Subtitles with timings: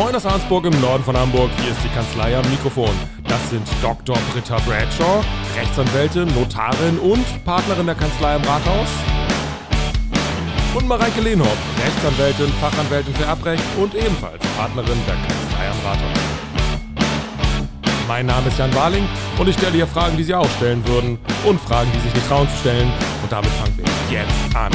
[0.00, 1.50] Moin aus Arnsburg im Norden von Hamburg.
[1.60, 2.88] Hier ist die Kanzlei am Mikrofon.
[3.28, 4.16] Das sind Dr.
[4.32, 5.22] Britta Bradshaw,
[5.54, 8.88] Rechtsanwältin, Notarin und Partnerin der Kanzlei am Rathaus.
[10.74, 16.18] Und Mareike Lehnhoff, Rechtsanwältin, Fachanwältin für Erbrecht und ebenfalls Partnerin der Kanzlei am Rathaus.
[18.08, 19.06] Mein Name ist Jan Warling
[19.38, 22.26] und ich stelle hier Fragen, die Sie auch stellen würden und Fragen, die sich nicht
[22.26, 22.90] trauen zu stellen.
[23.22, 24.72] Und damit fangen wir jetzt an.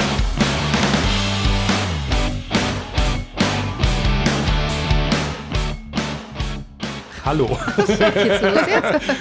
[7.26, 7.48] Hallo.
[7.76, 9.10] Geht's los jetzt?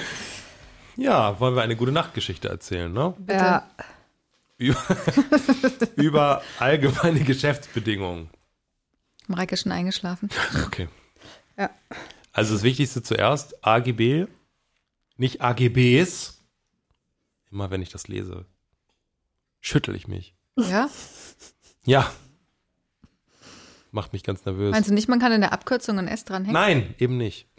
[0.97, 3.13] Ja, wollen wir eine gute Nachtgeschichte erzählen, ne?
[3.27, 3.69] Ja.
[4.57, 4.81] Über,
[5.97, 8.29] über allgemeine Geschäftsbedingungen.
[9.27, 10.29] Mareike ist schon eingeschlafen.
[10.65, 10.87] Okay.
[11.57, 11.69] Ja.
[12.31, 14.27] Also das Wichtigste zuerst, AGB,
[15.17, 16.39] nicht AGBs.
[17.51, 18.45] Immer wenn ich das lese,
[19.59, 20.33] schüttel ich mich.
[20.55, 20.89] Ja?
[21.83, 22.09] Ja.
[23.91, 24.71] Macht mich ganz nervös.
[24.71, 26.53] Meinst du nicht, man kann in der Abkürzung ein S dranhängen?
[26.53, 27.49] Nein, eben nicht.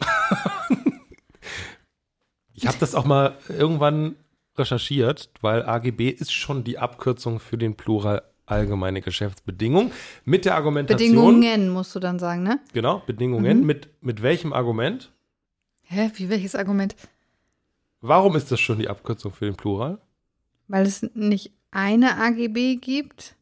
[2.53, 4.15] Ich habe das auch mal irgendwann
[4.57, 9.91] recherchiert, weil AGB ist schon die Abkürzung für den Plural allgemeine Geschäftsbedingungen
[10.23, 11.11] mit der Argumentation
[11.41, 12.59] Bedingungen musst du dann sagen, ne?
[12.73, 13.65] genau Bedingungen Mhm.
[13.65, 15.11] mit mit welchem Argument?
[15.83, 16.11] Hä?
[16.15, 16.95] Wie welches Argument?
[18.01, 19.99] Warum ist das schon die Abkürzung für den Plural?
[20.67, 23.35] Weil es nicht eine AGB gibt.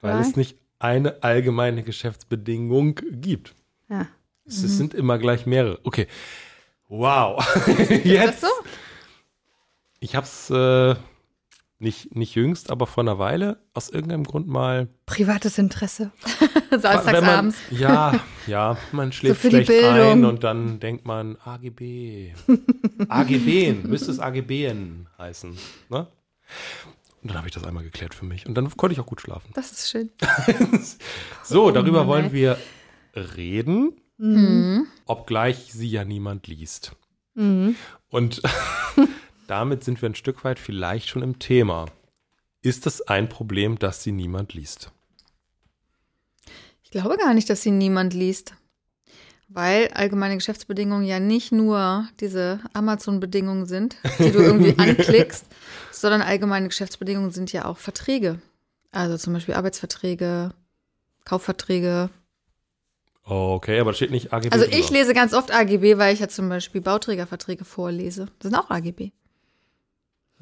[0.00, 0.22] Weil Nein.
[0.22, 3.54] es nicht eine allgemeine Geschäftsbedingung gibt.
[3.88, 4.06] Ja.
[4.46, 4.64] Es Mhm.
[4.66, 5.78] es sind immer gleich mehrere.
[5.84, 6.06] Okay.
[6.88, 7.44] Wow.
[8.04, 8.48] Jetzt so?
[10.00, 10.94] Ich hab's äh,
[11.78, 14.88] nicht, nicht jüngst, aber vor einer Weile aus irgendeinem Grund mal.
[15.06, 16.12] Privates Interesse.
[16.70, 17.58] Samstags wenn man, abends.
[17.70, 22.32] Ja, ja, man schläft die schlecht ein und dann denkt man AGB.
[23.08, 25.56] AGBen, müsste es AGBen heißen.
[25.88, 26.06] Ne?
[27.22, 28.46] Und dann habe ich das einmal geklärt für mich.
[28.46, 29.50] Und dann konnte ich auch gut schlafen.
[29.54, 30.10] Das ist schön.
[31.44, 32.58] So, darüber Mann, wollen wir
[33.14, 34.86] reden, Mhm.
[35.06, 36.92] obgleich sie ja niemand liest.
[37.34, 37.74] Mhm.
[38.10, 38.42] Und
[39.46, 41.86] damit sind wir ein Stück weit vielleicht schon im Thema.
[42.62, 44.90] Ist es ein Problem, dass sie niemand liest?
[46.82, 48.54] Ich glaube gar nicht, dass sie niemand liest.
[49.48, 55.44] Weil allgemeine Geschäftsbedingungen ja nicht nur diese Amazon-Bedingungen sind, die du irgendwie anklickst,
[55.92, 58.40] sondern allgemeine Geschäftsbedingungen sind ja auch Verträge.
[58.90, 60.54] Also zum Beispiel Arbeitsverträge,
[61.24, 62.10] Kaufverträge.
[63.26, 64.52] Okay, aber da steht nicht AGB.
[64.52, 64.78] Also drüber.
[64.78, 68.26] ich lese ganz oft AGB, weil ich ja zum Beispiel Bauträgerverträge vorlese.
[68.38, 69.12] Das sind auch AGB.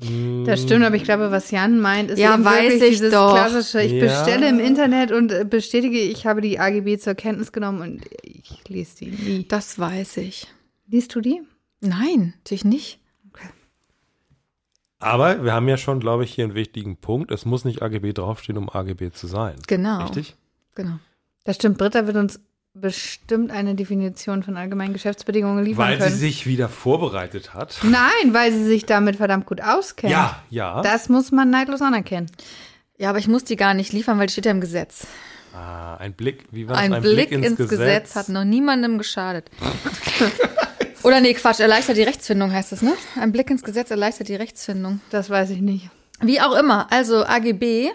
[0.01, 2.89] Hm, Das stimmt, aber ich glaube, was Jan meint, ist Ja, eben weiß wirklich ich
[2.99, 3.35] dieses doch.
[3.35, 4.01] klassische, ich Ja.
[4.07, 8.67] bestelle im Internet und äh, bestätige, ich habe die AGB zur Kenntnis genommen und ich
[8.69, 9.47] lese die nie.
[9.49, 10.49] Das weiß ich.
[10.89, 11.41] Liest du die?
[11.81, 12.99] Nein, natürlich nicht.
[14.99, 17.33] Aber wir haben ja schon, glaube ich, hier einen wichtigen Punkt.
[17.33, 19.57] Es muss nicht AGB draufstehen, um AGB zu sein.
[19.67, 20.03] Genau.
[20.03, 20.37] Richtig?
[20.77, 20.99] Genau.
[21.45, 22.41] Das stimmt, Britta wird uns
[22.75, 26.11] bestimmt eine Definition von allgemeinen Geschäftsbedingungen liefern Weil können.
[26.11, 27.79] sie sich wieder vorbereitet hat.
[27.83, 30.13] Nein, weil sie sich damit verdammt gut auskennt.
[30.13, 30.81] Ja, ja.
[30.83, 32.31] Das muss man neidlos anerkennen.
[32.97, 35.07] Ja, aber ich muss die gar nicht liefern, weil die steht ja im Gesetz.
[35.55, 36.85] ah, ein Blick, wie war das?
[36.85, 38.15] Ein, Blick, ins, Gesetz.
[38.17, 39.51] hat noch niemandem geschadet.
[41.03, 42.95] Oder nee, Quatsch, erleichtert die Rechtsfindung heißt das, ne?
[43.21, 45.01] Ein Blick ins Gesetz erleichtert die Rechtsfindung.
[45.11, 45.91] Das weiß ich nicht.
[46.21, 47.91] Wie auch immer, also AGB,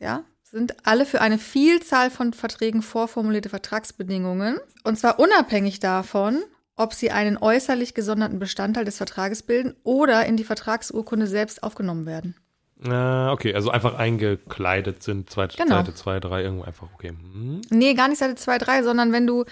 [0.00, 0.24] ja,
[0.56, 4.58] sind alle für eine Vielzahl von Verträgen vorformulierte Vertragsbedingungen.
[4.84, 6.42] Und zwar unabhängig davon,
[6.76, 12.06] ob sie einen äußerlich gesonderten Bestandteil des Vertrages bilden oder in die Vertragsurkunde selbst aufgenommen
[12.06, 12.36] werden.
[12.88, 15.28] Ah, okay, also einfach eingekleidet sind.
[15.28, 15.76] Zweite, Genau.
[15.76, 17.10] Seite 2, 3, irgendwo einfach, okay.
[17.10, 17.60] Hm.
[17.68, 19.44] Nee, gar nicht Seite 2, 3, sondern wenn du,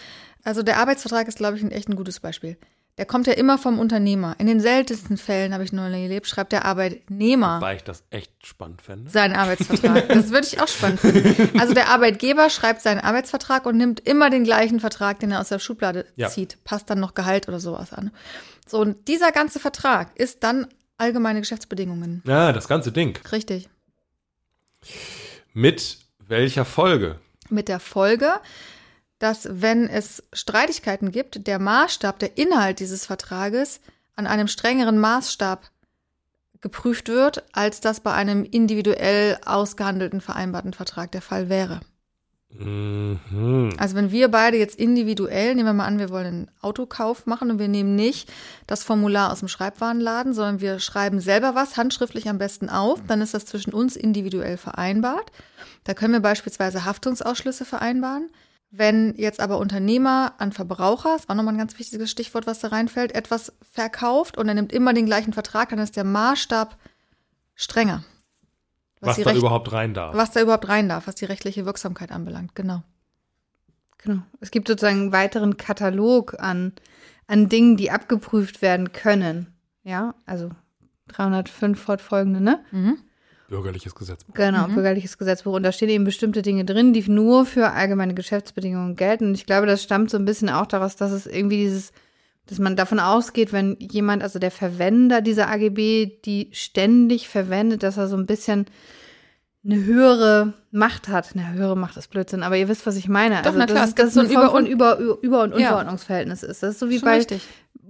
[0.42, 2.56] also der Arbeitsvertrag ist, glaube ich, ein echt ein gutes Beispiel.
[2.96, 4.36] Der kommt ja immer vom Unternehmer.
[4.38, 8.30] In den seltensten Fällen, habe ich neulich erlebt, schreibt der Arbeitnehmer Weil ich das echt
[8.46, 9.10] spannend fände.
[9.10, 10.08] seinen Arbeitsvertrag.
[10.10, 11.58] Das würde ich auch spannend finden.
[11.58, 15.48] Also der Arbeitgeber schreibt seinen Arbeitsvertrag und nimmt immer den gleichen Vertrag, den er aus
[15.48, 16.28] der Schublade Ja.
[16.28, 16.62] zieht.
[16.62, 18.12] Passt dann noch Gehalt oder sowas an.
[18.66, 22.22] So, und dieser ganze Vertrag ist dann allgemeine Geschäftsbedingungen.
[22.24, 23.18] Ja, das ganze Ding.
[23.32, 23.68] Richtig.
[25.52, 27.18] Mit welcher Folge?
[27.50, 28.32] Mit der Folge,
[29.18, 33.80] dass wenn es Streitigkeiten gibt, der Maßstab, der Inhalt dieses Vertrages
[34.16, 35.70] an einem strengeren Maßstab
[36.60, 41.80] geprüft wird, als das bei einem individuell ausgehandelten vereinbarten Vertrag der Fall wäre.
[42.58, 43.70] Mhm.
[43.78, 47.50] Also wenn wir beide jetzt individuell, nehmen wir mal an, wir wollen einen Autokauf machen
[47.50, 48.32] und wir nehmen nicht
[48.66, 53.20] das Formular aus dem Schreibwarenladen, sondern wir schreiben selber was, handschriftlich am besten auf, dann
[53.20, 55.32] ist das zwischen uns individuell vereinbart.
[55.82, 58.30] Da können wir beispielsweise Haftungsausschlüsse vereinbaren.
[58.76, 62.68] Wenn jetzt aber Unternehmer an Verbraucher, ist auch nochmal ein ganz wichtiges Stichwort, was da
[62.68, 66.76] reinfällt, etwas verkauft und er nimmt immer den gleichen Vertrag, dann ist der Maßstab
[67.54, 68.02] strenger.
[69.00, 70.16] Was die da überhaupt rein darf.
[70.16, 72.82] was da überhaupt rein darf, was die rechtliche Wirksamkeit anbelangt, genau.
[73.98, 74.22] Genau.
[74.40, 76.72] Es gibt sozusagen einen weiteren Katalog an,
[77.28, 79.54] an Dingen, die abgeprüft werden können.
[79.84, 80.50] Ja, also
[81.08, 82.64] 305 fortfolgende, ne?
[83.48, 84.34] Bürgerliches Gesetzbuch.
[84.34, 85.52] Genau, bürgerliches Gesetzbuch.
[85.54, 89.26] Und da stehen eben bestimmte Dinge drin, die nur für allgemeine Geschäftsbedingungen gelten.
[89.28, 91.92] Und ich glaube, das stammt so ein bisschen auch daraus, dass es irgendwie dieses,
[92.46, 97.96] dass man davon ausgeht, wenn jemand, also der Verwender dieser AGB, die ständig verwendet, dass
[97.96, 98.66] er so ein bisschen
[99.66, 101.30] eine höhere Macht hat.
[101.34, 103.40] Eine höhere Macht ist Blödsinn, aber ihr wisst, was ich meine.
[103.42, 105.68] Doch, na klar, dass es das so so ein Über- und Über, Über- und Ja.
[105.68, 106.62] Unterordnungsverhältnis ist.
[106.62, 107.42] Das ist so wie Schon bei richtig.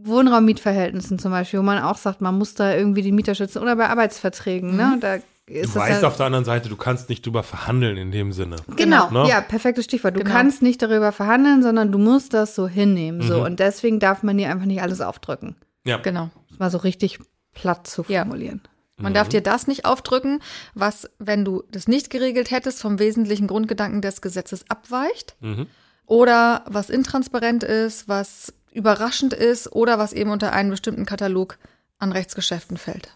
[0.07, 3.75] Wohnraummietverhältnissen zum Beispiel, wo man auch sagt, man muss da irgendwie den Mieter schützen oder
[3.77, 4.77] bei Arbeitsverträgen, Mhm.
[4.77, 4.97] ne?
[5.01, 8.11] Da ist das weißt ja, auf der anderen Seite, du kannst nicht drüber verhandeln in
[8.11, 8.57] dem Sinne.
[8.77, 9.29] Genau, Ne?
[9.29, 10.15] ja, perfektes Stichwort.
[10.17, 10.33] Du Genau.
[10.35, 13.21] kannst nicht darüber verhandeln, sondern du musst das so hinnehmen.
[13.23, 13.39] So.
[13.39, 13.43] Mhm.
[13.45, 15.57] Und deswegen darf man dir einfach nicht alles aufdrücken.
[15.85, 15.99] Ja.
[15.99, 16.31] Genau.
[16.49, 17.19] Das mal so richtig
[17.53, 18.23] platt zu Ja.
[18.23, 18.63] formulieren.
[18.97, 20.41] Man darf dir das nicht aufdrücken,
[20.75, 25.35] was, wenn du das nicht geregelt hättest, vom wesentlichen Grundgedanken des Gesetzes abweicht.
[25.41, 25.67] Mhm.
[26.07, 31.59] Oder was intransparent ist, was überraschend ist oder was eben unter einen bestimmten Katalog
[31.99, 33.11] an Rechtsgeschäften fällt.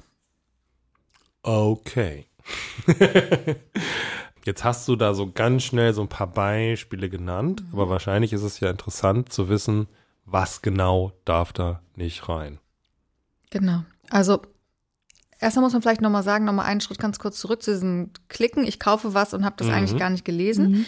[1.49, 2.27] Okay.
[4.45, 8.43] Jetzt hast du da so ganz schnell so ein paar Beispiele genannt, aber wahrscheinlich ist
[8.43, 9.89] es ja interessant zu wissen,
[10.27, 12.59] was genau darf da nicht rein.
[13.49, 13.83] Genau.
[14.11, 14.43] Also
[15.41, 18.65] erstmal muss man vielleicht nochmal sagen, nochmal einen Schritt ganz kurz zurück zu diesem Klicken.
[18.67, 19.73] Ich kaufe was und habe das Mhm.
[19.75, 20.87] eigentlich gar nicht gelesen.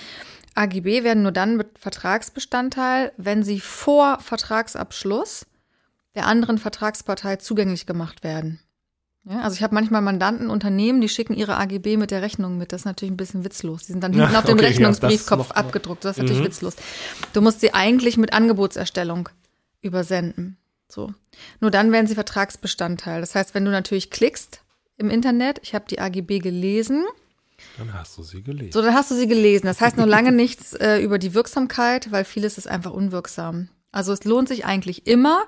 [0.55, 5.47] AGB werden nur dann mit Vertragsbestandteil, wenn sie vor Vertragsabschluss
[6.15, 8.61] der anderen Vertragspartei zugänglich gemacht werden.
[9.25, 12.73] Ja, also ich habe manchmal Mandanten, Unternehmen, die schicken ihre AGB mit der Rechnung mit.
[12.73, 13.83] Das ist natürlich ein bisschen witzlos.
[13.87, 16.05] Die sind dann Ja, hinten auf dem okay, ja, Rechnungsbriefkopf das noch- abgedruckt.
[16.05, 16.47] Das ist natürlich Mhm.
[16.47, 16.77] witzlos.
[17.35, 19.29] Du musst sie eigentlich mit Angebotserstellung
[19.83, 20.57] übersenden.
[20.89, 21.13] So.
[21.61, 23.21] Nur dann werden sie Vertragsbestandteil.
[23.21, 24.63] Das heißt, wenn du natürlich klickst
[24.97, 27.05] im Internet, ich habe die AGB gelesen,
[27.79, 28.73] Dann hast du sie gelesen.
[28.73, 29.67] so, dann hast du sie gelesen.
[29.67, 33.69] Das heißt noch lange nichts äh, über die Wirksamkeit, weil vieles ist einfach unwirksam.
[33.93, 35.43] Also es lohnt sich eigentlich immer,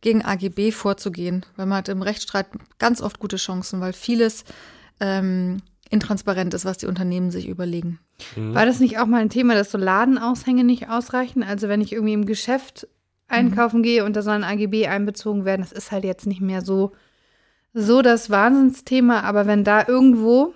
[0.00, 2.46] gegen AGB vorzugehen, weil man hat im Rechtsstreit
[2.78, 4.44] ganz oft gute Chancen, weil vieles
[5.00, 5.58] ähm,
[5.90, 7.98] intransparent ist, was die Unternehmen sich überlegen.
[8.36, 11.42] War das nicht auch mal ein Thema, dass so Ladenaushänge nicht ausreichen?
[11.42, 12.88] Also wenn ich irgendwie im Geschäft
[13.28, 16.62] einkaufen gehe und da soll ein AGB einbezogen werden, das ist halt jetzt nicht mehr
[16.62, 16.92] so,
[17.74, 20.54] so das Wahnsinnsthema, aber wenn da irgendwo,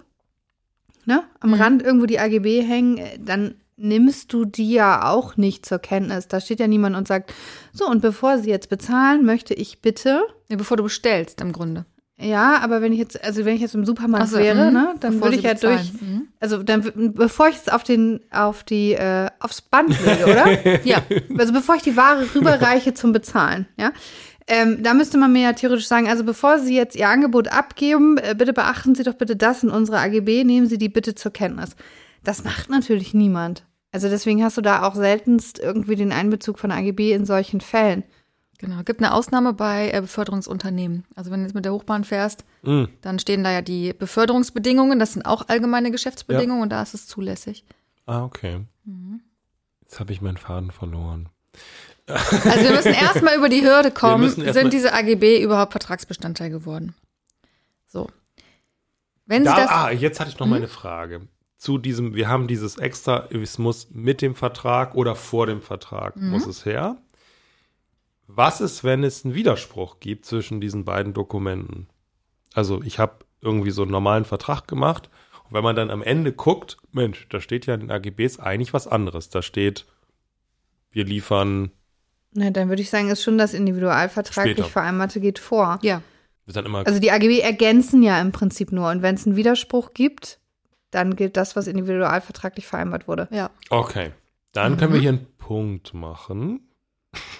[1.04, 1.54] ne, am Mhm.
[1.60, 6.28] Rand irgendwo die AGB hängen, äh, dann nimmst du die ja auch nicht zur Kenntnis.
[6.28, 7.32] Da steht ja niemand und sagt,
[7.72, 11.86] so, und bevor Sie jetzt bezahlen, möchte ich bitte Ja, bevor du bestellst, im Grunde.
[12.18, 14.72] ja, aber wenn ich jetzt, also wenn ich jetzt im Supermarkt so, wäre, mhm.
[14.74, 15.76] ne, dann würde ich ja bezahlen.
[15.78, 16.28] durch, Mhm.
[16.38, 20.80] also dann, bevor ich es auf den, auf die, äh, aufs Band lege, oder?
[20.84, 21.02] Ja,
[21.38, 23.92] also bevor ich die Ware rüberreiche zum Bezahlen, ja.
[24.52, 28.18] Ähm, da müsste man mir ja theoretisch sagen, also bevor Sie jetzt Ihr Angebot abgeben,
[28.18, 31.32] äh, bitte beachten Sie doch bitte das in unsere AGB, nehmen Sie die bitte zur
[31.32, 31.76] Kenntnis.
[32.24, 33.62] Das macht natürlich niemand.
[33.92, 38.04] Also deswegen hast du da auch seltenst irgendwie den Einbezug von AGB in solchen Fällen.
[38.58, 38.82] genau.
[38.84, 41.04] Gibt eine Ausnahme bei äh, Beförderungsunternehmen.
[41.16, 42.88] Also wenn du jetzt mit der Hochbahn fährst, Mhm.
[43.00, 44.98] dann stehen da ja die Beförderungsbedingungen.
[44.98, 47.64] Das sind auch allgemeine Geschäftsbedingungen und da ist es zulässig.
[48.06, 48.60] Ah, okay.
[48.84, 49.20] Mhm.
[49.82, 51.28] Jetzt habe ich meinen Faden verloren.
[52.06, 56.94] Also wir müssen erstmal über die Hürde kommen, sind diese AGB überhaupt Vertragsbestandteil geworden?
[57.86, 58.08] So.
[59.26, 61.22] Wenn Sie Da, das, ah, jetzt hatte ich noch mal eine Frage.
[61.60, 66.16] Zu diesem, wir haben dieses extra, es muss mit dem Vertrag oder vor dem Vertrag
[66.16, 66.30] Mhm.
[66.30, 66.96] muss es her.
[68.26, 71.88] Was ist, wenn es einen Widerspruch gibt zwischen diesen beiden Dokumenten?
[72.54, 75.10] Also ich habe irgendwie so einen normalen Vertrag gemacht
[75.44, 78.72] und wenn man dann am Ende guckt, Mensch, da steht ja in den AGBs eigentlich
[78.72, 79.28] was anderes.
[79.28, 79.84] Da steht,
[80.92, 81.72] wir liefern,
[82.32, 84.68] Na, dann würde ich sagen, ist schon das individualvertraglich Später.
[84.70, 85.78] Vereinbarte geht vor.
[85.82, 86.00] ja,
[86.86, 88.88] Also die AGB ergänzen ja im Prinzip nur.
[88.88, 90.38] Und wenn es einen Widerspruch gibt,
[90.90, 93.28] dann gilt das, was individualvertraglich vereinbart wurde.
[93.30, 93.50] ja.
[93.70, 94.12] okay,
[94.52, 94.94] dann können Mhm.
[94.94, 96.66] wir hier einen Punkt machen.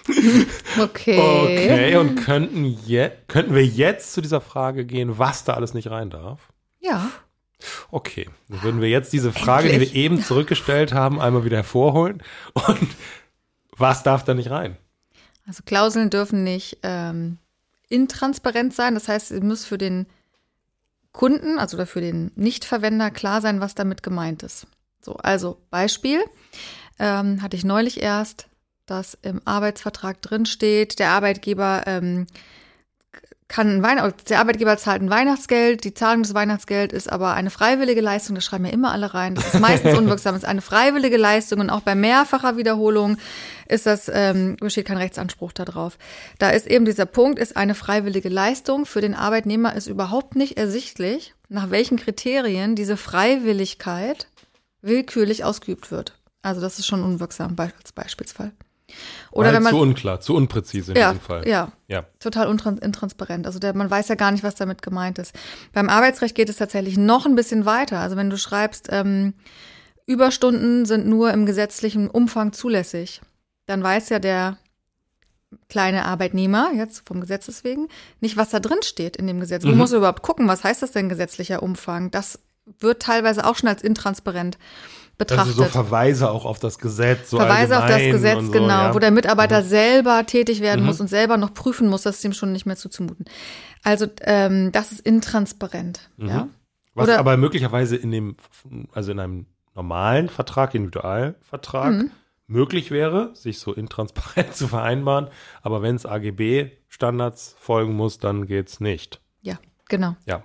[0.79, 1.17] Okay.
[1.19, 5.89] Okay, und könnten, je, könnten wir jetzt zu dieser Frage gehen, was da alles nicht
[5.91, 6.49] rein darf?
[6.79, 7.09] Ja.
[7.91, 9.93] Okay, dann würden wir jetzt diese Frage, die Endlich.
[9.93, 12.23] wir eben zurückgestellt haben, einmal wieder hervorholen.
[12.53, 12.87] Und
[13.77, 14.77] was darf da nicht rein?
[15.45, 17.37] Also Klauseln dürfen nicht ähm,
[17.89, 18.93] intransparent sein.
[18.95, 20.07] Das heißt, es muss für den
[21.11, 24.67] Kunden, also oder für den Nichtverwender klar sein, was damit gemeint ist.
[25.01, 26.23] So, also Beispiel
[26.99, 28.47] ähm, hatte ich neulich erst,
[28.85, 32.27] dass im Arbeitsvertrag drin steht, der Arbeitgeber ähm,
[33.51, 37.49] kann ein Weihn der Arbeitgeber zahlt ein Weihnachtsgeld, die Zahlung des Weihnachtsgeld ist aber eine
[37.49, 39.35] freiwillige Leistung, das schreiben ja immer alle rein.
[39.35, 43.17] Das ist meistens unwirksam, ist eine freiwillige Leistung und auch bei mehrfacher Wiederholung
[43.67, 45.97] ist das, ähm, besteht kein Rechtsanspruch darauf.
[46.39, 48.85] Da ist eben dieser Punkt, ist eine freiwillige Leistung.
[48.85, 54.27] Für den Arbeitnehmer ist überhaupt nicht ersichtlich, nach welchen Kriterien diese Freiwilligkeit
[54.81, 56.17] willkürlich ausgeübt wird.
[56.41, 58.53] Also das ist schon unwirksam als Beispielsfall.
[59.31, 61.47] Oder wenn man zu unklar, zu unpräzise in ja, diesem Fall.
[61.47, 62.05] ja, Ja.
[62.19, 63.45] total intransparent.
[63.45, 65.33] Also der, man weiß ja gar nicht, was damit gemeint ist.
[65.73, 67.99] Beim Arbeitsrecht geht es tatsächlich noch ein bisschen weiter.
[67.99, 69.33] Also wenn du schreibst, ähm,
[70.05, 73.21] Überstunden sind nur im gesetzlichen Umfang zulässig,
[73.67, 74.57] dann weiß ja der
[75.69, 77.87] kleine Arbeitnehmer, jetzt vom Gesetzes wegen,
[78.19, 79.63] nicht, was da drin steht in dem Gesetz.
[79.63, 79.77] Wo Mhm.
[79.77, 82.09] muss er überhaupt gucken, was heißt das denn gesetzlicher Umfang?
[82.11, 82.39] Das
[82.79, 84.57] wird teilweise auch schon als intransparent
[85.17, 85.49] betrachtet.
[85.51, 87.29] ist so Verweise auch auf das Gesetz.
[87.29, 88.93] So Verweise auf das Gesetz, so, genau, ja.
[88.93, 90.87] wo der Mitarbeiter selber tätig werden Mhm.
[90.87, 93.25] muss und selber noch prüfen muss, das ist ihm schon nicht mehr zuzumuten.
[93.83, 96.09] Also ähm, das ist intransparent.
[96.17, 96.27] Mhm.
[96.29, 96.47] Ja?
[96.93, 98.35] Was Oder- aber möglicherweise in dem,
[98.93, 102.11] also in einem normalen Vertrag, Individualvertrag, Mhm.
[102.47, 105.27] möglich wäre, sich so intransparent zu vereinbaren.
[105.61, 109.21] Aber wenn es AGB-Standards folgen muss, dann geht's nicht.
[109.41, 110.15] ja, genau.
[110.25, 110.43] Ja.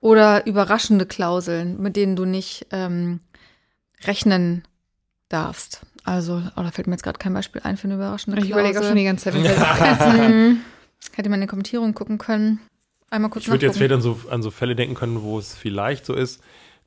[0.00, 3.20] Oder überraschende Klauseln, mit denen du nicht ähm,
[4.04, 4.64] rechnen
[5.28, 5.80] darfst.
[6.04, 8.70] Also, oh, da fällt mir jetzt gerade kein Beispiel ein für eine überraschende Ich überlege
[8.78, 8.88] auch Klausel.
[8.88, 9.34] schon die ganze Zeit.
[9.34, 10.58] mir fällt- Hm,
[11.14, 12.60] Hätte man in die Kommentierung gucken können.
[13.10, 15.54] Einmal kurz Ich würde jetzt vielleicht an so, an so Fälle denken können, wo es
[15.54, 16.40] vielleicht so ist,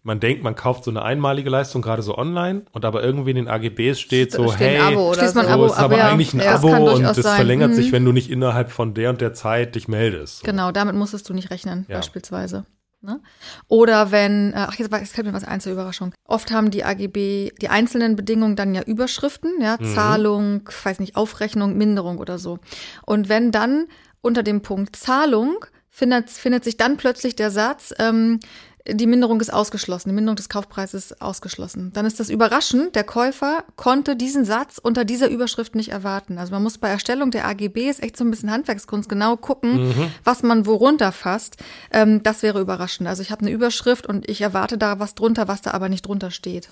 [0.03, 3.35] man denkt, man kauft so eine einmalige Leistung, gerade so online, und aber irgendwie in
[3.37, 5.39] den AGBs steht so, Steht ein hey, Abo oder so.
[5.39, 7.35] Abo, ist aber ja, eigentlich ein ja, Abo und das sein.
[7.35, 7.75] verlängert Mhm.
[7.75, 10.39] sich, wenn du nicht innerhalb von der und der Zeit dich meldest.
[10.39, 10.45] So.
[10.45, 11.97] Genau, damit musstest du nicht rechnen, Ja.
[11.97, 12.65] beispielsweise.
[13.05, 13.21] Ne?
[13.67, 16.13] Oder wenn, äh, ach, jetzt, jetzt fällt mir was ein zur Überraschung.
[16.27, 19.93] Oft haben die AGB, die einzelnen Bedingungen dann ja Überschriften, ja, Mhm.
[19.93, 22.59] Zahlung, weiß nicht, Aufrechnung, Minderung oder so.
[23.05, 23.85] Und wenn dann
[24.21, 28.39] unter dem Punkt Zahlung findet, findet sich dann plötzlich der Satz, ähm,
[28.87, 31.91] die Minderung ist ausgeschlossen, die Minderung des Kaufpreises ist ausgeschlossen.
[31.93, 36.37] Dann ist das überraschend, der Käufer konnte diesen Satz unter dieser Überschrift nicht erwarten.
[36.37, 40.43] Also man muss bei Erstellung der AGBs echt so ein bisschen Handwerkskunst genau gucken, was
[40.43, 41.57] man worunter fasst.
[41.91, 43.07] Ähm, das wäre überraschend.
[43.09, 46.05] Also ich habe eine Überschrift und ich erwarte da was drunter, was da aber nicht
[46.07, 46.69] drunter steht.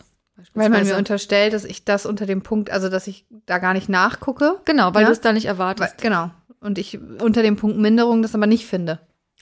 [0.53, 3.73] Weil man mir unterstellt, dass ich das unter dem Punkt, also dass ich da gar
[3.73, 4.59] nicht nachgucke.
[4.65, 5.07] Genau, weil Ja?
[5.07, 5.97] du es da nicht Weil, erwartest.
[5.99, 6.31] genau.
[6.59, 8.99] Und ich unter dem Punkt Minderung das aber nicht finde.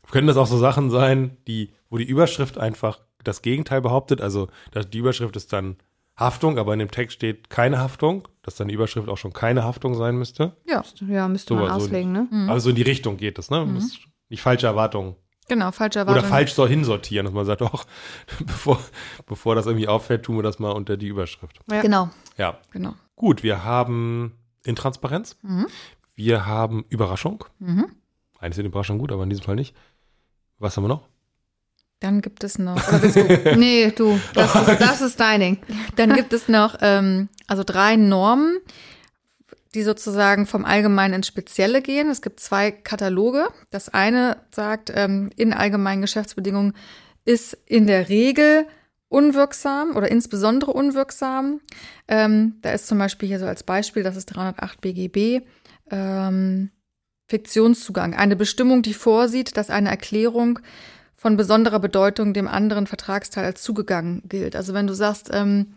[0.09, 4.19] Können das auch so Sachen sein, die, wo die Überschrift einfach das Gegenteil behauptet?
[4.21, 5.77] Also dass die Überschrift ist dann
[6.17, 9.63] Haftung, aber in dem Text steht keine Haftung, dass dann die Überschrift auch schon keine
[9.63, 10.55] Haftung sein müsste.
[10.67, 12.27] Ja, Ja, müsste So, man so auslegen, ne?
[12.31, 12.49] Mhm.
[12.49, 13.63] Also in die Richtung geht es, ne?
[13.65, 15.15] Muss nicht falsche Erwartungen
[15.47, 16.19] genau, falsche Erwartung.
[16.23, 17.85] oder falsch so hinsortieren, dass man sagt, auch
[18.39, 18.79] bevor,
[19.25, 21.59] bevor das irgendwie auffällt, tun wir das mal unter die Überschrift.
[21.69, 21.81] Ja.
[21.81, 22.93] Genau, Ja, genau.
[23.15, 24.33] gut, wir haben
[24.63, 25.67] Intransparenz, Mhm.
[26.15, 27.43] wir haben Überraschung.
[27.59, 27.87] Mhm.
[28.39, 29.75] Eigentlich sind Überraschungen gut, aber in diesem Fall nicht.
[30.59, 31.07] Was haben wir noch?
[32.01, 35.57] Dann gibt es noch, oder willst du Nee, du, das ist, das ist dein Ding.
[35.95, 38.57] Dann gibt es noch ähm, also drei Normen,
[39.75, 42.09] die sozusagen vom Allgemeinen ins Spezielle gehen.
[42.09, 43.47] Es gibt zwei Kataloge.
[43.69, 46.73] Das eine sagt, ähm, in allgemeinen Geschäftsbedingungen
[47.23, 48.65] ist in der Regel
[49.07, 51.61] unwirksam oder insbesondere unwirksam.
[52.07, 55.45] Ähm, da ist zum Beispiel hier so als Beispiel, das ist 308 BGB,
[55.91, 56.71] ähm,
[57.27, 58.15] Fiktionszugang.
[58.15, 60.59] Eine Bestimmung, die vorsieht, dass eine Erklärung
[61.21, 64.55] von besonderer Bedeutung dem anderen Vertragsteil als zugegangen gilt.
[64.55, 65.75] Also wenn du sagst, ähm,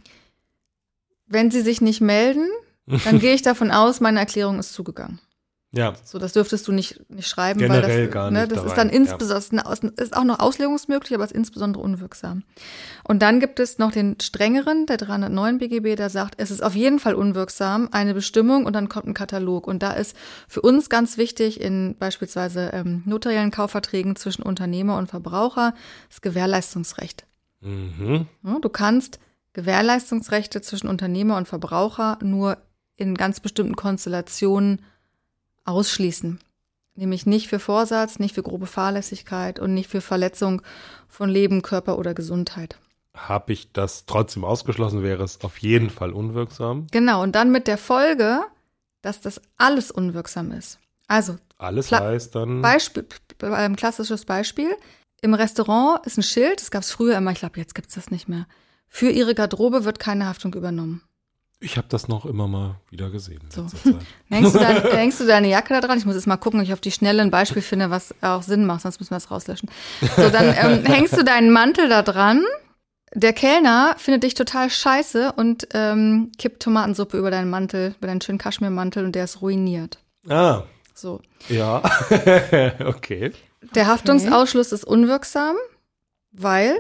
[1.27, 2.49] wenn sie sich nicht melden,
[2.87, 5.21] dann gehe ich davon aus, meine Erklärung ist zugegangen.
[5.76, 8.59] Ja, So, das dürftest du nicht, nicht schreiben, Generell weil das, gar ne, nicht das
[8.59, 8.95] dabei, ist dann ja.
[8.95, 12.45] insbesondere, ist auch noch auslegungsmöglich, aber ist insbesondere unwirksam.
[13.02, 16.75] Und dann gibt es noch den strengeren, der 309 BGB, der sagt, es ist auf
[16.75, 19.66] jeden Fall unwirksam, eine Bestimmung und dann kommt ein Katalog.
[19.66, 20.16] Und da ist
[20.49, 25.75] für uns ganz wichtig in beispielsweise ähm, notariellen Kaufverträgen zwischen Unternehmer und Verbraucher
[26.09, 27.26] das Gewährleistungsrecht.
[27.61, 28.26] mhm.
[28.43, 29.19] Ja, Du kannst
[29.54, 32.59] Gewährleistungsrechte zwischen Unternehmer und Verbraucher nur
[32.97, 34.83] in ganz bestimmten Konstellationen
[35.64, 36.38] ausschließen.
[36.97, 40.62] Nämlich nicht für Vorsatz, nicht für grobe Fahrlässigkeit und nicht für Verletzung
[41.09, 42.78] von Leben, Körper oder Gesundheit.
[43.16, 46.87] habe ich das trotzdem ausgeschlossen, wäre es auf jeden Fall unwirksam.
[46.90, 48.42] Genau, und dann mit der Folge,
[49.02, 50.78] dass das alles unwirksam ist.
[51.06, 52.62] Also, Alles heißt dann.
[52.62, 53.06] Beispiel,
[53.42, 54.75] ein klassisches Beispiel.
[55.21, 57.94] Im Restaurant ist ein Schild, das gab es früher immer, ich glaube, jetzt gibt es
[57.94, 58.47] das nicht mehr.
[58.88, 61.02] Für ihre Garderobe wird keine Haftung übernommen.
[61.64, 63.40] Ich habe das noch immer mal wieder gesehen.
[63.49, 63.66] So.
[64.28, 65.97] Hängst du, dein, hängst du deine Jacke da dran?
[65.97, 68.42] Ich muss jetzt mal gucken, ob ich auf die Schnelle ein Beispiel finde, was auch
[68.42, 69.71] Sinn macht, sonst müssen wir das rauslöschen.
[70.16, 72.44] So, dann ähm, hängst du deinen Mantel da dran.
[73.14, 78.21] Der Kellner findet dich total scheiße und ähm, kippt Tomatensuppe über deinen Mantel, über deinen
[78.21, 79.99] schönen Kaschmirmantel und der ist ruiniert.
[80.28, 81.23] Ah, So.
[81.49, 81.83] ja.
[82.85, 83.33] okay.
[83.75, 85.56] Der Haftungsausschluss ist unwirksam,
[86.33, 86.76] weil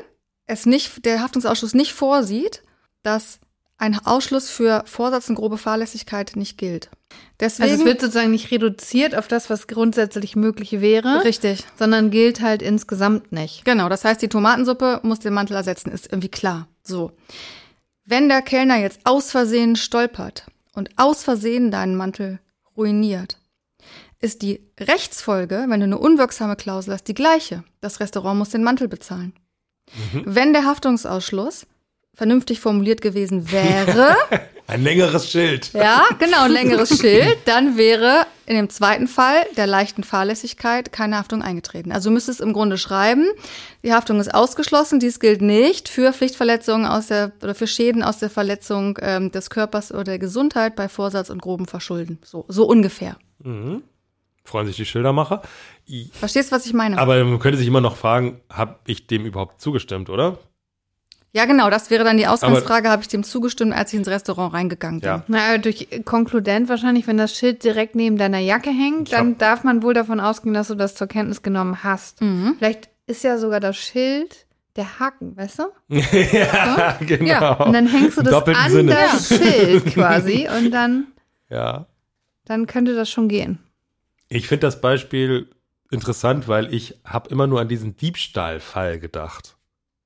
[0.46, 2.62] es nicht, der Haftungsausschluss nicht vorsieht,
[3.02, 3.38] dass
[3.84, 6.90] ein Ausschluss für Vorsatz und grobe Fahrlässigkeit nicht gilt.
[7.38, 11.64] Deswegen, Also es wird sozusagen nicht reduziert auf das, was grundsätzlich möglich wäre, richtig.
[11.78, 13.64] sondern gilt halt insgesamt nicht.
[13.64, 16.68] Genau, das heißt, die Tomatensuppe muss den Mantel ersetzen, ist irgendwie klar.
[16.82, 17.12] So.
[18.04, 22.40] Wenn der Kellner jetzt aus Versehen stolpert und aus Versehen deinen Mantel
[22.76, 23.38] ruiniert,
[24.20, 27.62] ist die Rechtsfolge, wenn du eine unwirksame Klausel hast, die gleiche.
[27.80, 29.34] Das Restaurant muss den Mantel bezahlen.
[30.24, 31.66] Wenn der Haftungsausschluss
[32.14, 34.16] vernünftig formuliert gewesen wäre,
[34.66, 35.72] Ein längeres Schild.
[35.74, 41.18] ja, genau, ein längeres Schild, dann wäre in dem zweiten Fall der leichten Fahrlässigkeit keine
[41.18, 41.92] Haftung eingetreten.
[41.92, 43.26] Also du müsstest im Grunde schreiben,
[43.82, 48.18] die Haftung ist ausgeschlossen, dies gilt nicht für Pflichtverletzungen aus der oder für Schäden aus
[48.18, 52.18] der Verletzung ähm, des Körpers oder der Gesundheit bei Vorsatz und grobem Verschulden.
[52.24, 53.16] So, so ungefähr.
[54.44, 55.42] Freuen sich die Schildermacher.
[56.12, 56.98] Verstehst du, was ich meine?
[56.98, 60.38] Aber man könnte sich immer noch fragen, habe ich dem überhaupt zugestimmt, oder?
[61.34, 64.54] Ja, genau, das wäre dann die Ausgangsfrage, habe ich dem zugestimmt, als ich ins Restaurant
[64.54, 65.08] reingegangen bin.
[65.08, 65.24] Ja.
[65.26, 69.82] Na, durch konkludent wahrscheinlich, wenn das Schild direkt neben deiner Jacke hängt, dann darf man
[69.82, 72.20] wohl davon ausgehen, dass du das zur Kenntnis genommen hast.
[72.20, 72.54] Mhm.
[72.58, 75.64] Vielleicht ist ja sogar das Schild der Haken, weißt du?
[76.32, 77.24] ja, genau.
[77.28, 78.92] Ja, Und dann hängst du das doppelten an Sinne.
[78.94, 81.08] das Schild quasi und dann,
[81.50, 81.86] Ja.
[82.44, 83.58] dann könnte das schon gehen.
[84.28, 85.50] Ich finde das Beispiel
[85.90, 89.53] interessant, weil ich habe immer nur an diesen Diebstahlfall gedacht.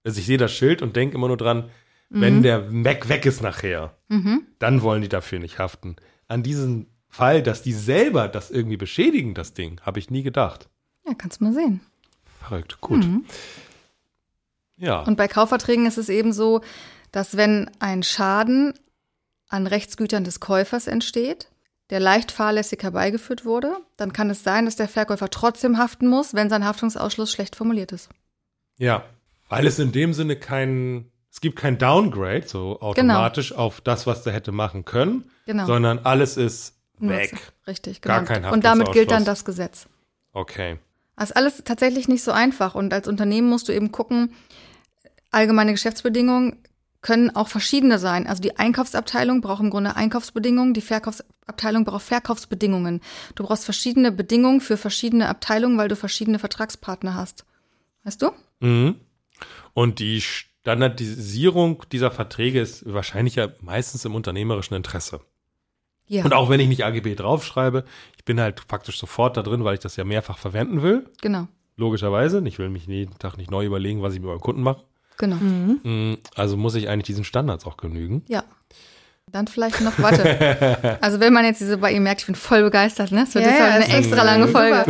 [0.09, 1.69] Also ich sehe das Schild und denke immer nur dran,
[2.09, 4.47] wenn der weg, weg ist nachher, Mhm.
[4.59, 5.97] dann wollen die dafür nicht haften.
[6.29, 10.71] An diesen Fall, dass die selber das irgendwie beschädigen, das Ding, habe ich nie gedacht.
[11.07, 11.81] Ja, kannst du mal sehen.
[12.41, 13.07] Verrückt, gut.
[14.79, 15.03] Ja.
[15.03, 16.63] Und bei Kaufverträgen ist es eben so,
[17.13, 18.73] dass wenn ein Schaden
[19.49, 21.51] an Rechtsgütern des Käufers entsteht,
[21.91, 26.33] der leicht fahrlässig herbeigeführt wurde, dann kann es sein, dass der Verkäufer trotzdem haften muss,
[26.33, 28.09] wenn sein Haftungsausschluss schlecht formuliert ist.
[28.79, 29.05] Ja,
[29.49, 34.23] weil es in dem Sinne kein, es gibt kein Downgrade so automatisch auf das, was
[34.23, 35.67] der hätte machen können, Genau.
[35.67, 37.31] sondern alles ist weg.
[37.31, 38.41] so- Richtig, Gar genau.
[38.41, 39.87] kein Und damit gilt dann das Gesetz.
[40.33, 40.79] Okay.
[41.17, 42.75] Das ist alles tatsächlich nicht so einfach.
[42.75, 44.33] Und als Unternehmen musst du eben gucken,
[45.31, 46.57] allgemeine Geschäftsbedingungen
[47.01, 48.27] können auch verschiedene sein.
[48.27, 53.01] Also die Einkaufsabteilung braucht im Grunde Einkaufsbedingungen, die Verkaufsabteilung braucht Verkaufsbedingungen.
[53.35, 57.45] Du brauchst verschiedene Bedingungen für verschiedene Abteilungen, weil du verschiedene Vertragspartner hast.
[58.05, 58.31] Weißt du?
[58.61, 58.97] Mhm.
[59.75, 65.21] Und die Standardisierung dieser Verträge ist wahrscheinlich ja meistens im unternehmerischen Interesse.
[66.07, 66.25] Ja.
[66.25, 67.85] Und auch wenn ich nicht AGB draufschreibe,
[68.17, 71.07] ich bin halt faktisch sofort da drin, weil ich das ja mehrfach verwenden will.
[71.21, 71.49] Genau.
[71.77, 72.43] Logischerweise.
[72.47, 74.83] Ich will mich jeden Tag nicht neu überlegen, was ich mit meinem Kunden mache.
[75.19, 75.37] Genau.
[75.37, 78.25] Mm, Also muss ich eigentlich diesen Standards auch genügen.
[78.29, 78.45] Ja.
[79.33, 80.99] Dann vielleicht noch, warte.
[81.01, 83.21] Also wenn man jetzt diese, bei ihr merkt, ich bin voll begeistert, ne?
[83.25, 84.85] Das wird Ja, jetzt ja, halt eine extra lange Folge.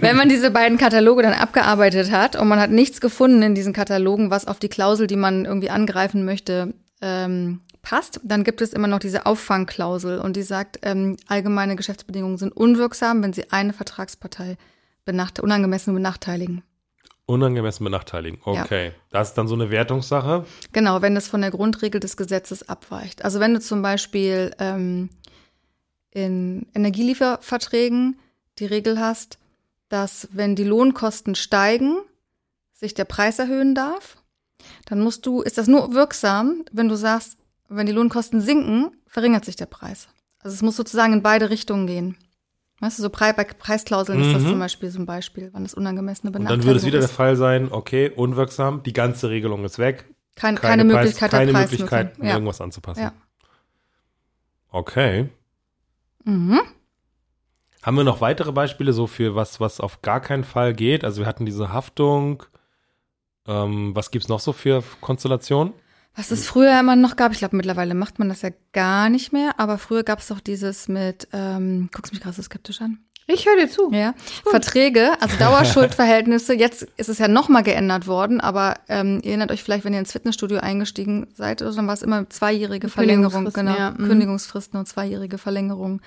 [0.00, 3.72] wenn man diese beiden Kataloge dann abgearbeitet hat und man hat nichts gefunden in diesen
[3.72, 8.72] Katalogen, was auf die Klausel, die man irgendwie angreifen möchte, ähm, passt, dann gibt es
[8.72, 13.72] immer noch diese Auffangklausel und die sagt, ähm, allgemeine Geschäftsbedingungen sind unwirksam, wenn sie eine
[13.72, 14.56] Vertragspartei
[15.04, 16.62] benacht unangemessen benachteiligen.
[17.26, 18.40] Unangemessen benachteiligen.
[18.44, 18.92] Okay.
[19.10, 20.44] Das ist dann so eine Wertungssache.
[20.72, 23.24] Genau, wenn das von der Grundregel des Gesetzes abweicht.
[23.24, 25.10] Also wenn du zum Beispiel ähm,
[26.12, 28.18] in Energielieferverträgen
[28.58, 29.38] die Regel hast,
[29.88, 31.98] dass wenn die Lohnkosten steigen,
[32.72, 34.16] sich der Preis erhöhen darf,
[34.86, 37.36] dann musst du, ist das nur wirksam, wenn du sagst,
[37.68, 40.08] wenn die Lohnkosten sinken, verringert sich der Preis.
[40.40, 42.16] Also es muss sozusagen in beide Richtungen gehen.
[42.80, 44.48] Weißt du, so Pre bei Preisklauseln ist das Mhm.
[44.50, 47.14] zum Beispiel so ein Beispiel, wann das unangemessene Benachteiligung dann würde es wieder der ist.
[47.14, 50.04] Fall sein, okay, unwirksam, die ganze Regelung ist weg.
[50.34, 52.18] Kein, keine, Preis- Möglichkeit keine der Möglichkeit.
[52.18, 52.34] Ja.
[52.34, 53.00] irgendwas anzupassen.
[53.00, 53.12] Ja.
[54.70, 55.30] Okay.
[56.24, 56.60] Mhm.
[57.82, 61.04] Haben wir noch weitere Beispiele so für was, was auf gar keinen Fall geht?
[61.04, 62.42] Also wir hatten diese Haftung.
[63.46, 65.72] Ähm, was gibt's noch so für Konstellationen?
[66.16, 69.32] Was es früher immer noch gab, ich glaube mittlerweile macht man das ja gar nicht
[69.32, 72.98] mehr, aber früher gab es doch dieses mit, ähm, guckst mich gerade so skeptisch an.
[73.28, 73.90] Ich höre dir zu.
[73.92, 74.14] Ja,
[74.48, 76.54] Verträge, also Dauerschuldverhältnisse.
[76.54, 79.98] Jetzt ist es ja nochmal geändert worden, aber ähm, ihr erinnert euch vielleicht, wenn ihr
[79.98, 84.08] ins Fitnessstudio eingestiegen seid, dann war es immer zweijährige Verlängerung, Kündigungsfristen, genau, ja, mhm.
[84.08, 86.00] Kündigungsfristen und zweijährige Verlängerung.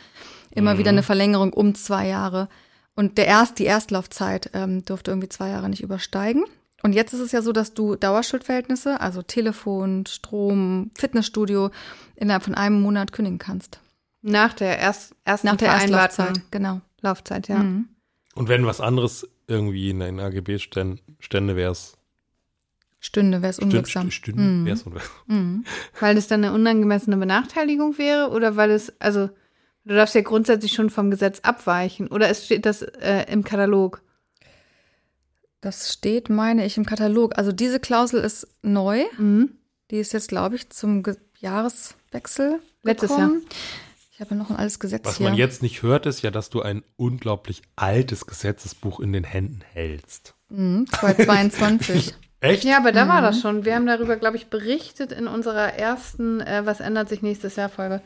[0.51, 0.77] Immer Mhm.
[0.79, 2.47] wieder eine Verlängerung um zwei Jahre.
[2.95, 6.45] Und der Erst, die Erstlaufzeit ähm, durfte irgendwie zwei Jahre nicht übersteigen.
[6.83, 11.71] Und jetzt ist es ja so, dass du Dauerschuldverhältnisse, also Telefon, Strom, Fitnessstudio,
[12.15, 13.79] innerhalb von einem Monat kündigen kannst.
[14.21, 16.81] Nach der erst, ersten Nach der vereinbarten Erstlaufzeit, genau.
[17.01, 17.57] Laufzeit, ja.
[17.59, 17.89] Mhm.
[18.35, 21.97] Und wenn was anderes irgendwie in den AGB-Stände wäre es
[23.01, 24.11] Stünde wäre es unwirksam.
[24.11, 24.65] Stünde Mhm.
[24.65, 25.15] wäre es unwirksam.
[25.27, 25.63] Mhm.
[25.99, 29.29] Weil es dann eine unangemessene Benachteiligung wäre oder weil es, also
[29.85, 34.01] du darfst ja grundsätzlich schon vom Gesetz abweichen oder es steht das äh, im Katalog.
[35.61, 37.37] Das steht, meine ich, im Katalog.
[37.37, 39.03] Also diese Klausel ist neu.
[39.17, 39.51] Mhm.
[39.91, 43.43] Die ist jetzt, glaube ich, zum Ge Jahreswechsel Letztes gekommen.
[44.11, 45.29] Ich habe ja noch ein altes Gesetz Was hier.
[45.29, 49.61] man jetzt nicht hört, ist ja, dass du ein unglaublich altes Gesetzesbuch in den Händen
[49.73, 50.33] hältst.
[50.49, 52.13] Mhm, 2022.
[52.41, 52.65] Echt?
[52.65, 53.63] Ja, aber da war das schon.
[53.63, 57.69] Wir haben darüber, glaube ich, berichtet in unserer ersten äh, Was ändert sich nächstes Jahr
[57.69, 58.01] Folge.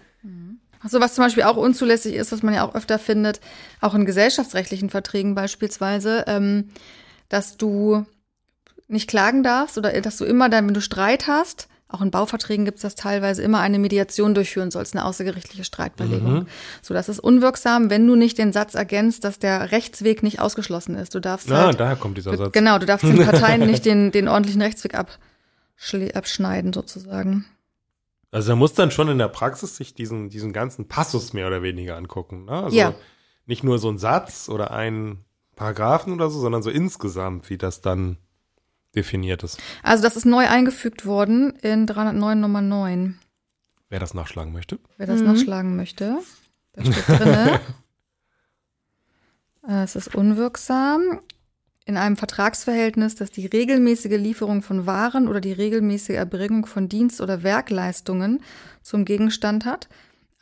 [0.88, 3.40] So was zum Beispiel auch unzulässig ist, was man ja auch öfter findet,
[3.80, 6.70] auch in gesellschaftsrechtlichen Verträgen beispielsweise, ähm,
[7.34, 8.06] dass du
[8.88, 12.66] nicht klagen darfst oder dass du immer dann, wenn du Streit hast, auch in Bauverträgen
[12.66, 16.48] gibt es das teilweise, immer eine Mediation durchführen sollst, eine außergerichtliche Streitbelegung.
[16.82, 20.96] So, das ist unwirksam, wenn du nicht den Satz ergänzt, dass der Rechtsweg nicht ausgeschlossen
[20.96, 21.14] ist.
[21.14, 22.52] Du darfst Ah, halt, daher kommt dieser Satz.
[22.52, 27.46] genau, du darfst den Parteien nicht den, den ordentlichen Rechtsweg abschneiden sozusagen.
[28.32, 31.62] Also er muss dann schon in der Praxis sich diesen, diesen ganzen Passus mehr oder
[31.62, 32.46] weniger angucken.
[32.46, 32.64] Ne?
[32.64, 32.94] Also Ja.
[33.46, 35.24] nicht nur so ein Satz oder einen
[35.56, 38.18] Paragraphen oder so, sondern so insgesamt, wie das dann
[38.96, 39.60] definiert ist.
[39.82, 43.20] Also das ist neu eingefügt worden in 309 Nummer 9.
[43.90, 44.80] Wer das nachschlagen möchte.
[44.98, 46.20] Wer das nachschlagen möchte,
[46.74, 47.60] da steht drinne.
[49.68, 51.20] äh, es ist unwirksam
[51.86, 57.22] in einem Vertragsverhältnis, das die regelmäßige Lieferung von Waren oder die regelmäßige Erbringung von Dienst-
[57.22, 58.42] oder Werkleistungen
[58.82, 59.90] zum Gegenstand hat,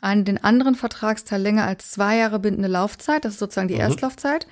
[0.00, 4.46] einen den anderen Vertragsteil länger als zwei Jahre bindende Laufzeit, das ist sozusagen die Erstlaufzeit,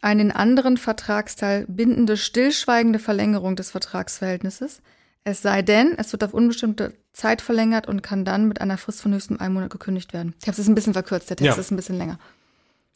[0.00, 4.80] eine den anderen Vertragsteil bindende stillschweigende Verlängerung des Vertragsverhältnisses,
[5.24, 9.02] es sei denn, es wird auf unbestimmte Zeit verlängert und kann dann mit einer Frist
[9.02, 10.34] von höchstens einem Monat gekündigt werden.
[10.40, 11.60] Ich habe es jetzt ein bisschen verkürzt, der Text Ja.
[11.60, 12.18] ist ein bisschen länger.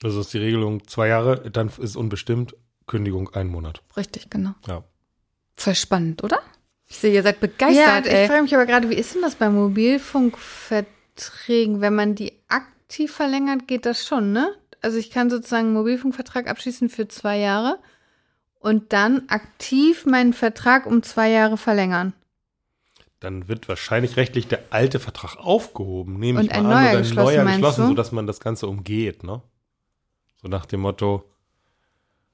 [0.03, 2.55] Also ist die Regelung zwei Jahre, dann ist unbestimmt,
[2.87, 3.83] Kündigung ein Monat.
[3.97, 4.55] Richtig, genau.
[4.67, 4.83] Ja.
[5.57, 6.39] Voll spannend, oder?
[6.87, 8.27] Ich sehe, ihr seid Ja, begeistert, ich ey.
[8.27, 11.81] frage mich aber gerade, wie ist denn das bei Mobilfunkverträgen?
[11.81, 14.55] Wenn man die aktiv verlängert, geht das schon, ne?
[14.85, 17.79] Also ich kann sozusagen einen Mobilfunkvertrag abschließen für zwei Jahre
[18.61, 22.13] und dann aktiv meinen Vertrag um zwei Jahre verlängern.
[23.21, 26.91] Dann wird wahrscheinlich rechtlich der alte Vertrag aufgehoben, nehme Und ich mal ein an, neuer
[26.91, 27.89] oder ein geschlossen, neuer geschlossen, du?
[27.89, 29.41] sodass man das Ganze umgeht, ne?
[30.43, 31.25] So nach dem Motto,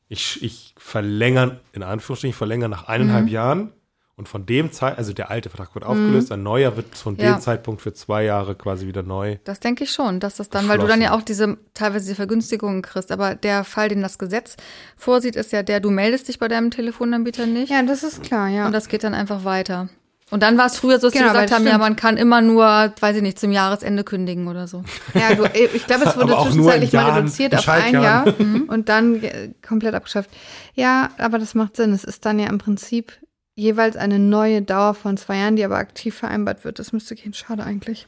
[0.08, 3.30] ich, ich verlängere, in Anführungsstrichen, ich verlängere nach eineinhalb Mhm.
[3.30, 3.72] Jahren
[4.20, 7.32] und von dem Zeit, also der alte Vertrag wird aufgelöst, ein neuer wird von Ja.
[7.32, 9.38] dem Zeitpunkt für zwei Jahre quasi wieder neu.
[9.44, 12.14] Das denke ich schon, dass das dann, weil du dann ja auch diese teilweise die
[12.14, 13.10] Vergünstigungen kriegst.
[13.12, 14.56] Aber der Fall, den das Gesetz
[14.96, 17.70] vorsieht, ist ja der, du meldest dich bei deinem Telefonanbieter nicht.
[17.70, 18.66] Ja, das ist klar, ja.
[18.66, 19.88] Und das geht dann einfach weiter.
[20.30, 21.80] Und dann war es früher so, dass Genau, sie gesagt haben, ja, stimmt.
[21.82, 24.84] man kann immer nur, weiß ich nicht, zum Jahresende kündigen oder so.
[25.14, 28.62] Ja, du, ich glaube, es wurde zwischenzeitlich mal reduziert auf ein Jahr Schaltjahren.
[28.68, 29.22] und dann
[29.66, 30.30] komplett abgeschafft.
[30.74, 31.92] Ja, aber das macht Sinn.
[31.92, 33.12] Es ist dann ja im Prinzip
[33.54, 36.78] jeweils eine neue Dauer von zwei Jahren, die aber aktiv vereinbart wird.
[36.78, 37.34] Das müsste gehen.
[37.34, 38.06] Schade eigentlich.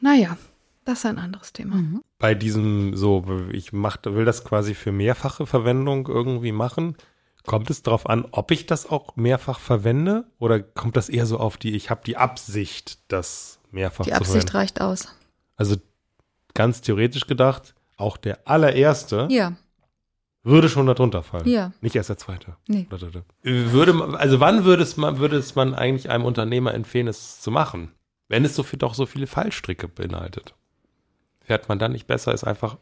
[0.00, 0.36] Naja,
[0.84, 1.82] das ist ein anderes Thema.
[2.18, 6.96] Bei diesem, so, ich mach, will das quasi für mehrfache Verwendung irgendwie machen.
[7.44, 10.24] Kommt es darauf an, ob ich das auch mehrfach verwende?
[10.38, 14.16] Oder kommt das eher so auf die, ich habe die Absicht, das mehrfach Die zu
[14.16, 14.56] Absicht verwenden?
[14.56, 15.08] reicht aus.
[15.56, 15.76] Also
[16.54, 19.54] ganz theoretisch gedacht, auch der allererste Ja,
[20.44, 21.48] würde schon darunter fallen.
[21.48, 21.72] Ja.
[21.80, 22.56] Nicht erst der zweite.
[22.66, 22.86] nee.
[23.42, 27.40] Würde, man- also wann würde es man, würde es man eigentlich einem Unternehmer empfehlen, es
[27.40, 27.92] zu machen?
[28.28, 30.54] Wenn es so viel, doch so viele Fallstricke beinhaltet.
[31.40, 32.76] Fährt man dann nicht besser, es einfach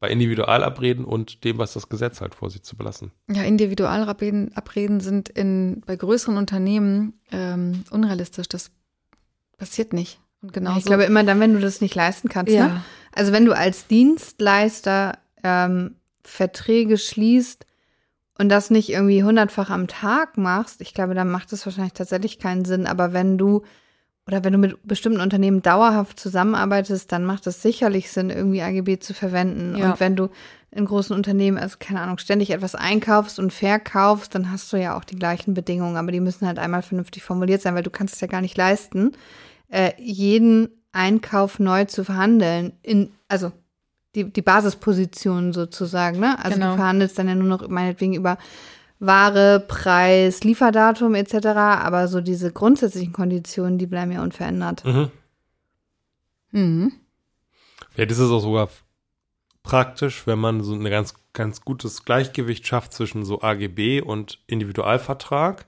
[0.00, 3.10] bei Individualabreden und dem, was das Gesetz halt vorsieht, zu belassen?
[3.28, 8.48] Ja, Individualabreden Abreden sind in, bei größeren Unternehmen ähm, unrealistisch.
[8.48, 8.70] Das
[9.56, 10.20] passiert nicht.
[10.42, 12.52] Und genau Ich glaube immer dann, wenn du das nicht leisten kannst.
[12.52, 12.58] Ne?
[12.58, 12.84] ja.
[13.12, 15.96] Also wenn du als Dienstleister ähm,
[16.28, 17.66] Verträge schließt
[18.38, 22.38] und das nicht irgendwie hundertfach am Tag machst, ich glaube, dann macht es wahrscheinlich tatsächlich
[22.38, 22.86] keinen Sinn.
[22.86, 23.62] Aber wenn du
[24.28, 28.98] oder wenn du mit bestimmten Unternehmen dauerhaft zusammenarbeitest, dann macht es sicherlich Sinn, irgendwie AGB
[28.98, 29.74] zu verwenden.
[29.74, 29.90] Ja.
[29.90, 30.28] Und wenn du
[30.70, 34.98] in großen Unternehmen, also keine Ahnung, ständig etwas einkaufst und verkaufst, dann hast du ja
[34.98, 38.16] auch die gleichen Bedingungen, aber die müssen halt einmal vernünftig formuliert sein, weil du kannst
[38.16, 39.12] es ja gar nicht leisten,
[39.70, 42.74] äh, jeden Einkauf neu zu verhandeln.
[42.82, 43.50] In, also
[44.18, 46.36] die, die Basisposition sozusagen, ne?
[46.42, 46.72] Also Genau.
[46.72, 48.36] du verhandelst dann ja nur noch meinetwegen über
[49.00, 54.84] Ware, Preis, Lieferdatum etc., aber so diese grundsätzlichen Konditionen, die bleiben ja unverändert.
[54.84, 55.10] Mhm.
[56.50, 56.92] Mhm.
[57.90, 58.68] Vielleicht ist es auch sogar
[59.62, 65.66] praktisch, wenn man so ein ganz, ganz gutes Gleichgewicht schafft zwischen so AGB und Individualvertrag.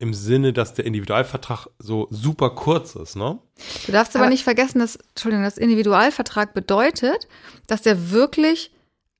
[0.00, 3.38] Im Sinne, dass der Individualvertrag so super kurz ist, ne?
[3.86, 7.26] Du darfst aber, Aber- nicht vergessen, dass, Entschuldigung, das Individualvertrag bedeutet,
[7.66, 8.70] dass der wirklich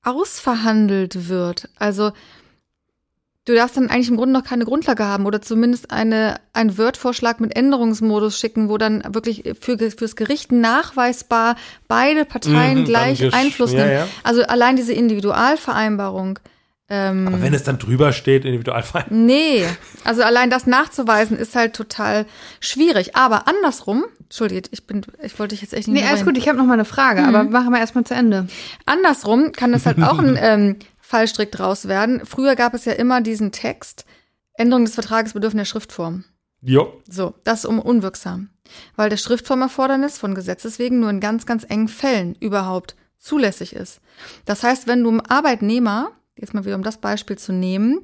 [0.04, 1.68] ausverhandelt wird.
[1.76, 2.12] Also
[3.44, 7.40] du darfst dann eigentlich im Grunde noch keine Grundlage haben oder zumindest eine, einen Word-Vorschlag
[7.40, 11.56] mit Änderungsmodus schicken, wo dann wirklich für, fürs Gericht nachweisbar
[11.88, 13.92] beide Parteien Mhm, gleich Einfluss ja, nehmen.
[13.92, 14.08] ja.
[14.22, 16.38] Also allein diese Individualvereinbarung.
[16.90, 19.26] Ähm, Aber wenn es dann drüber steht, Individualvereinbarung.
[19.26, 19.66] Nee,
[20.04, 22.24] also allein das nachzuweisen ist halt total
[22.60, 23.14] schwierig.
[23.14, 26.48] Aber andersrum, entschuldigt, ich bin, ich wollte dich jetzt echt nicht Nee, alles gut, ich
[26.48, 28.48] habe noch mal eine Frage, aber machen wir erstmal zu Ende.
[28.86, 32.22] Andersrum kann das halt auch ein ähm, Fallstrick draus werden.
[32.24, 34.06] Früher gab es ja immer diesen Text,
[34.54, 36.24] Änderungen des Vertrages bedürfen der Schriftform.
[36.60, 37.00] Jo.
[37.08, 38.50] So, das ist um unwirksam.
[38.96, 44.00] Weil der Schriftformerfordernis von Gesetzes wegen nur in ganz, ganz engen Fällen überhaupt zulässig ist.
[44.44, 48.00] Das heißt, wenn du einem Arbeitnehmer, jetzt mal wieder um das Beispiel zu nehmen,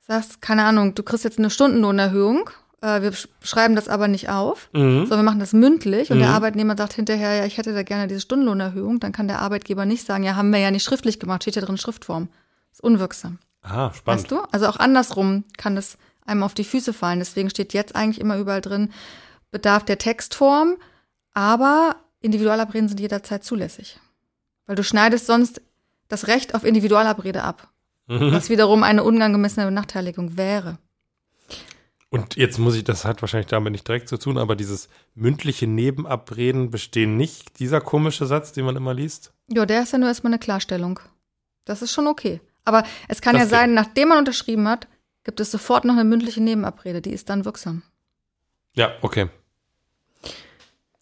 [0.00, 2.48] sagst, keine Ahnung, du kriegst jetzt eine Stundenlohnerhöhung,
[2.80, 5.00] äh, wir sch- schreiben das aber nicht auf, Mhm.
[5.06, 6.22] sondern wir machen das mündlich und Mhm.
[6.22, 9.84] der Arbeitnehmer sagt hinterher, ja, ich hätte da gerne diese Stundenlohnerhöhung, dann kann der Arbeitgeber
[9.86, 12.28] nicht sagen, ja, haben wir ja nicht schriftlich gemacht, steht ja drin Schriftform.
[12.72, 13.38] ist unwirksam.
[13.62, 14.22] Ah, spannend.
[14.24, 14.40] Weißt du?
[14.52, 17.18] Also auch andersrum kann es einem auf die Füße fallen.
[17.20, 18.90] Deswegen steht jetzt eigentlich immer überall drin,
[19.50, 20.76] Bedarf der Textform,
[21.32, 23.98] aber Individualabreden sind jederzeit zulässig.
[24.66, 25.60] Weil du schneidest sonst
[26.08, 27.68] das Recht auf Individualabrede ab,
[28.08, 28.32] Mhm.
[28.32, 30.78] was wiederum eine unangemessene Benachteiligung wäre.
[32.08, 35.66] Und jetzt muss ich, das hat wahrscheinlich damit nicht direkt zu tun, aber dieses mündliche
[35.66, 39.32] Nebenabreden bestehen nicht, dieser komische Satz, den man immer liest.
[39.48, 41.00] Ja, der ist ja nur erstmal eine Klarstellung.
[41.64, 42.40] Das ist schon okay.
[42.64, 44.86] Aber es kann Das ja sein, nachdem man unterschrieben hat,
[45.24, 47.82] gibt es sofort noch eine mündliche Nebenabrede, die ist dann wirksam.
[48.74, 49.28] Ja, okay.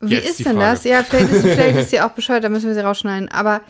[0.00, 0.58] Wie Jetzt ist denn Frage.
[0.76, 0.84] das?
[0.84, 3.28] Ja, vielleicht ist, vielleicht ist sie auch bescheuert, da müssen wir sie rausschneiden.
[3.30, 3.60] Aber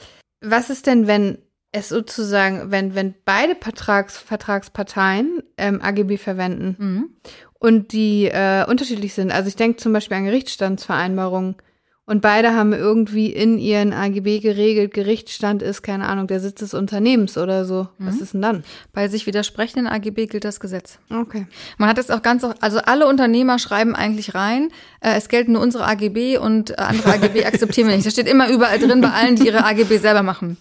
[0.45, 1.39] was ist denn, wenn
[1.73, 7.11] es sozusagen, wenn, wenn beide Vertrags, Vertragsparteien ähm, AGB verwenden Mhm.
[7.59, 9.33] und die äh, unterschiedlich sind?
[9.33, 11.57] Also ich denke zum Beispiel an Gerichtsstandsvereinbarungen
[12.07, 16.75] und beide haben irgendwie in ihren AGB geregelt, Gerichtsstand ist, keine Ahnung, der Sitz des
[16.75, 17.89] Unternehmens oder so.
[17.99, 18.65] Was ist denn dann?
[18.93, 20.99] Bei sich widersprechenden AGB gilt das Gesetz.
[21.11, 21.47] Okay.
[21.79, 24.69] Man hat es auch ganz, also alle Unternehmer schreiben eigentlich rein,
[25.01, 28.07] äh, es gelten nur unsere AGB und äh, andere AGB akzeptieren wir nicht.
[28.07, 30.59] Das steht immer überall drin bei allen, die ihre AGB selber machen.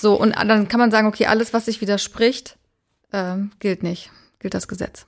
[0.00, 2.56] So, und dann kann man sagen, okay, alles, was sich widerspricht,
[3.12, 5.06] ähm, gilt nicht, gilt das Gesetz.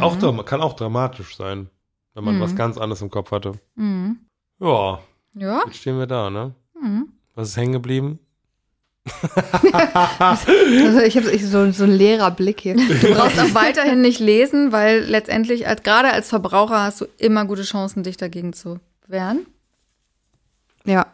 [0.00, 1.68] Auch dram- kann auch dramatisch sein,
[2.14, 2.40] wenn man Mhm.
[2.40, 3.52] was ganz anderes im Kopf hatte.
[3.74, 4.20] Mhm.
[4.58, 5.00] Ja,
[5.34, 5.62] Ja.
[5.66, 6.54] jetzt stehen wir da, ne?
[6.80, 7.08] Mhm.
[7.34, 8.18] Was ist hängen geblieben?
[9.36, 12.74] Also ich habe so, so einen leerer Blick hier.
[12.74, 17.44] Du brauchst auch weiterhin nicht lesen, weil letztendlich, als, gerade als Verbraucher, hast du immer
[17.44, 19.46] gute Chancen, dich dagegen zu wehren.
[20.84, 21.06] Ja.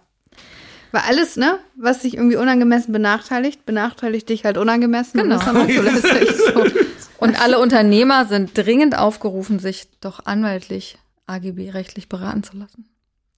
[0.93, 5.21] Weil alles, ne, was sich irgendwie unangemessen benachteiligt, benachteiligt dich halt unangemessen.
[5.21, 5.37] Genau.
[5.37, 6.65] Und so.
[7.19, 12.89] Und alle Unternehmer sind dringend aufgerufen, sich doch anwaltlich AGB-rechtlich beraten zu lassen.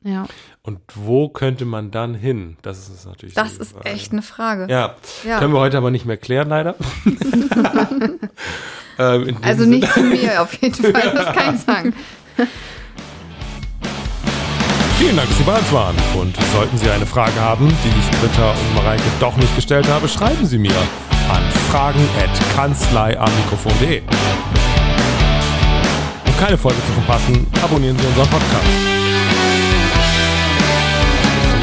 [0.05, 0.27] Ja.
[0.63, 2.57] Und wo könnte man dann hin?
[2.63, 3.35] Das ist natürlich.
[3.35, 3.87] Das ist Frage.
[3.89, 4.67] echt eine Frage.
[4.71, 4.95] Ja,
[5.27, 5.39] Ja.
[5.39, 6.75] können wir heute aber nicht mehr klären, leider.
[8.99, 11.95] ähm, Also Sinne- nicht zu mir auf jeden Fall, das kann ich sagen.
[14.99, 15.97] Vielen Dank, dass Sie bei uns waren.
[16.17, 20.09] Und sollten Sie eine Frage haben, die ich Britta und Mareike doch nicht gestellt habe,
[20.09, 20.75] schreiben Sie mir
[21.31, 24.03] an fragen.kanzleiamikrofon.de.
[26.27, 29.04] Um keine Folge zu verpassen, abonnieren Sie unseren Podcast.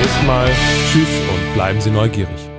[0.01, 0.49] Nächsten Mal.
[0.91, 2.50] Tschüss und bleiben Sie neugierig.